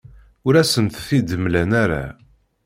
[0.47, 2.05] Ur asent-t-id-mlan ara.